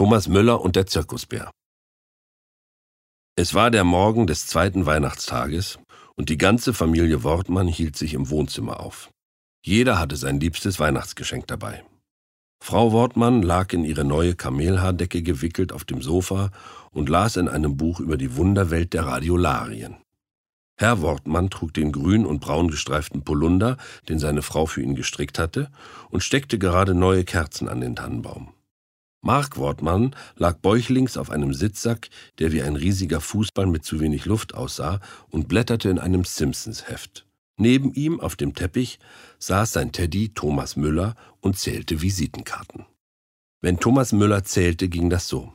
Thomas 0.00 0.28
Müller 0.28 0.62
und 0.62 0.76
der 0.76 0.86
Zirkusbär. 0.86 1.50
Es 3.36 3.52
war 3.52 3.70
der 3.70 3.84
Morgen 3.84 4.26
des 4.26 4.46
zweiten 4.46 4.86
Weihnachtstages 4.86 5.78
und 6.16 6.30
die 6.30 6.38
ganze 6.38 6.72
Familie 6.72 7.22
Wortmann 7.22 7.68
hielt 7.68 7.98
sich 7.98 8.14
im 8.14 8.30
Wohnzimmer 8.30 8.80
auf. 8.80 9.10
Jeder 9.62 9.98
hatte 9.98 10.16
sein 10.16 10.40
liebstes 10.40 10.80
Weihnachtsgeschenk 10.80 11.46
dabei. 11.48 11.84
Frau 12.64 12.92
Wortmann 12.92 13.42
lag 13.42 13.74
in 13.74 13.84
ihre 13.84 14.06
neue 14.06 14.34
Kamelhaardecke 14.34 15.22
gewickelt 15.22 15.70
auf 15.70 15.84
dem 15.84 16.00
Sofa 16.00 16.50
und 16.92 17.10
las 17.10 17.36
in 17.36 17.46
einem 17.46 17.76
Buch 17.76 18.00
über 18.00 18.16
die 18.16 18.36
Wunderwelt 18.36 18.94
der 18.94 19.04
Radiolarien. 19.04 19.98
Herr 20.78 21.02
Wortmann 21.02 21.50
trug 21.50 21.74
den 21.74 21.92
grün 21.92 22.24
und 22.24 22.40
braun 22.40 22.68
gestreiften 22.68 23.22
Polunder, 23.22 23.76
den 24.08 24.18
seine 24.18 24.40
Frau 24.40 24.64
für 24.64 24.80
ihn 24.80 24.94
gestrickt 24.94 25.38
hatte, 25.38 25.70
und 26.08 26.22
steckte 26.24 26.58
gerade 26.58 26.94
neue 26.94 27.24
Kerzen 27.24 27.68
an 27.68 27.82
den 27.82 27.96
Tannenbaum. 27.96 28.54
Mark 29.22 29.58
Wortmann 29.58 30.16
lag 30.36 30.58
bäuchlings 30.58 31.16
auf 31.16 31.30
einem 31.30 31.52
Sitzsack, 31.52 32.08
der 32.38 32.52
wie 32.52 32.62
ein 32.62 32.76
riesiger 32.76 33.20
Fußball 33.20 33.66
mit 33.66 33.84
zu 33.84 34.00
wenig 34.00 34.24
Luft 34.24 34.54
aussah, 34.54 35.00
und 35.28 35.48
blätterte 35.48 35.90
in 35.90 35.98
einem 35.98 36.24
Simpsons-Heft. 36.24 37.26
Neben 37.58 37.92
ihm 37.92 38.20
auf 38.20 38.36
dem 38.36 38.54
Teppich 38.54 38.98
saß 39.38 39.74
sein 39.74 39.92
Teddy 39.92 40.32
Thomas 40.32 40.76
Müller 40.76 41.14
und 41.40 41.58
zählte 41.58 42.00
Visitenkarten. 42.00 42.86
Wenn 43.60 43.78
Thomas 43.78 44.12
Müller 44.12 44.44
zählte, 44.44 44.88
ging 44.88 45.10
das 45.10 45.28
so. 45.28 45.52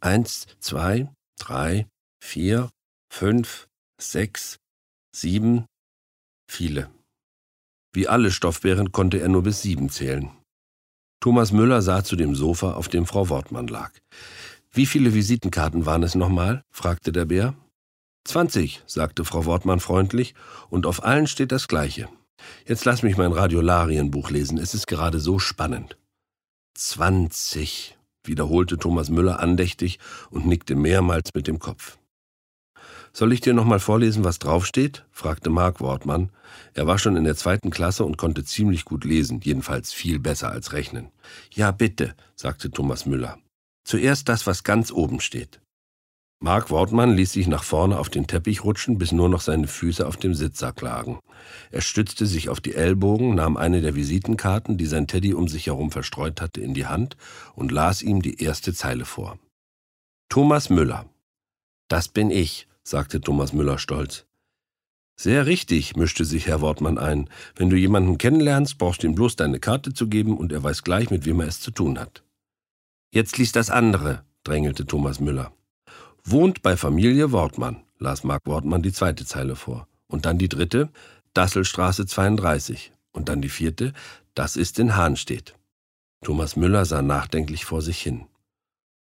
Eins, 0.00 0.46
zwei, 0.58 1.10
drei, 1.38 1.86
vier, 2.22 2.68
fünf, 3.10 3.68
sechs, 3.98 4.58
sieben, 5.16 5.64
viele. 6.50 6.90
Wie 7.94 8.06
alle 8.06 8.30
Stoffbären 8.30 8.92
konnte 8.92 9.18
er 9.20 9.28
nur 9.28 9.42
bis 9.42 9.62
sieben 9.62 9.88
zählen. 9.88 10.30
Thomas 11.20 11.52
Müller 11.52 11.82
sah 11.82 12.02
zu 12.02 12.16
dem 12.16 12.34
Sofa, 12.34 12.72
auf 12.72 12.88
dem 12.88 13.04
Frau 13.04 13.28
Wortmann 13.28 13.66
lag. 13.66 13.92
Wie 14.72 14.86
viele 14.86 15.12
Visitenkarten 15.12 15.84
waren 15.84 16.02
es 16.02 16.14
nochmal? 16.14 16.64
fragte 16.70 17.12
der 17.12 17.26
Bär. 17.26 17.54
Zwanzig, 18.24 18.82
sagte 18.86 19.26
Frau 19.26 19.44
Wortmann 19.44 19.80
freundlich, 19.80 20.34
und 20.70 20.86
auf 20.86 21.04
allen 21.04 21.26
steht 21.26 21.52
das 21.52 21.68
Gleiche. 21.68 22.08
Jetzt 22.66 22.86
lass 22.86 23.02
mich 23.02 23.18
mein 23.18 23.32
Radiolarienbuch 23.32 24.30
lesen, 24.30 24.56
es 24.56 24.72
ist 24.72 24.86
gerade 24.86 25.20
so 25.20 25.38
spannend. 25.38 25.98
Zwanzig, 26.74 27.98
wiederholte 28.24 28.78
Thomas 28.78 29.10
Müller 29.10 29.40
andächtig 29.40 29.98
und 30.30 30.46
nickte 30.46 30.74
mehrmals 30.74 31.34
mit 31.34 31.46
dem 31.46 31.58
Kopf. 31.58 31.98
Soll 33.12 33.32
ich 33.32 33.40
dir 33.40 33.54
nochmal 33.54 33.80
vorlesen, 33.80 34.24
was 34.24 34.38
draufsteht? 34.38 35.04
fragte 35.10 35.50
Mark 35.50 35.80
Wortmann. 35.80 36.30
Er 36.74 36.86
war 36.86 36.98
schon 36.98 37.16
in 37.16 37.24
der 37.24 37.36
zweiten 37.36 37.70
Klasse 37.70 38.04
und 38.04 38.16
konnte 38.16 38.44
ziemlich 38.44 38.84
gut 38.84 39.04
lesen, 39.04 39.40
jedenfalls 39.42 39.92
viel 39.92 40.18
besser 40.18 40.50
als 40.50 40.72
rechnen. 40.72 41.10
Ja, 41.52 41.70
bitte, 41.70 42.14
sagte 42.36 42.70
Thomas 42.70 43.06
Müller. 43.06 43.38
Zuerst 43.84 44.28
das, 44.28 44.46
was 44.46 44.62
ganz 44.62 44.92
oben 44.92 45.20
steht. 45.20 45.60
Mark 46.42 46.70
Wortmann 46.70 47.14
ließ 47.16 47.32
sich 47.32 47.48
nach 47.48 47.64
vorne 47.64 47.98
auf 47.98 48.08
den 48.08 48.26
Teppich 48.26 48.64
rutschen, 48.64 48.96
bis 48.96 49.12
nur 49.12 49.28
noch 49.28 49.42
seine 49.42 49.66
Füße 49.66 50.06
auf 50.06 50.16
dem 50.16 50.32
Sitzsack 50.32 50.80
lagen. 50.80 51.18
Er 51.70 51.82
stützte 51.82 52.24
sich 52.24 52.48
auf 52.48 52.60
die 52.60 52.74
Ellbogen, 52.74 53.34
nahm 53.34 53.58
eine 53.58 53.82
der 53.82 53.94
Visitenkarten, 53.94 54.78
die 54.78 54.86
sein 54.86 55.06
Teddy 55.06 55.34
um 55.34 55.48
sich 55.48 55.66
herum 55.66 55.90
verstreut 55.90 56.40
hatte, 56.40 56.62
in 56.62 56.72
die 56.72 56.86
Hand 56.86 57.18
und 57.54 57.72
las 57.72 58.00
ihm 58.00 58.22
die 58.22 58.42
erste 58.42 58.72
Zeile 58.72 59.04
vor. 59.04 59.38
Thomas 60.30 60.70
Müller. 60.70 61.10
Das 61.88 62.08
bin 62.08 62.30
ich, 62.30 62.68
sagte 62.82 63.20
Thomas 63.20 63.52
Müller 63.52 63.78
stolz. 63.78 64.26
Sehr 65.16 65.44
richtig, 65.44 65.96
mischte 65.96 66.24
sich 66.24 66.46
Herr 66.46 66.62
Wortmann 66.62 66.96
ein. 66.96 67.28
Wenn 67.54 67.68
du 67.68 67.76
jemanden 67.76 68.16
kennenlernst, 68.16 68.78
brauchst 68.78 69.02
du 69.02 69.06
ihm 69.06 69.14
bloß 69.14 69.36
deine 69.36 69.60
Karte 69.60 69.92
zu 69.92 70.08
geben 70.08 70.38
und 70.38 70.50
er 70.50 70.62
weiß 70.62 70.82
gleich, 70.82 71.10
mit 71.10 71.26
wem 71.26 71.40
er 71.40 71.48
es 71.48 71.60
zu 71.60 71.70
tun 71.70 71.98
hat. 71.98 72.22
Jetzt 73.12 73.36
liest 73.36 73.54
das 73.56 73.68
andere, 73.68 74.24
drängelte 74.44 74.86
Thomas 74.86 75.20
Müller. 75.20 75.52
Wohnt 76.24 76.62
bei 76.62 76.76
Familie 76.76 77.32
Wortmann, 77.32 77.82
las 77.98 78.24
Mark 78.24 78.46
Wortmann 78.46 78.82
die 78.82 78.92
zweite 78.92 79.26
Zeile 79.26 79.56
vor. 79.56 79.86
Und 80.06 80.24
dann 80.24 80.38
die 80.38 80.48
dritte, 80.48 80.88
Dasselstraße 81.34 82.06
32. 82.06 82.92
Und 83.12 83.28
dann 83.28 83.42
die 83.42 83.48
vierte, 83.48 83.92
das 84.34 84.56
ist 84.56 84.78
in 84.78 84.96
Hahnstedt. 84.96 85.54
Thomas 86.22 86.56
Müller 86.56 86.84
sah 86.84 87.02
nachdenklich 87.02 87.64
vor 87.64 87.82
sich 87.82 88.00
hin. 88.00 88.26